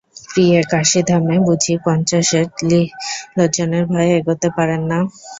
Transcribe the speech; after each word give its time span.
প্রিয়ে, 0.25 0.59
কাশীধামে 0.71 1.35
বুঝি 1.47 1.73
পঞ্চশর 1.85 2.45
ত্রিলোচনের 2.57 3.83
ভয়ে 3.91 4.13
এগোতে 4.19 4.47
পারেন 4.57 4.81
না? 4.91 4.99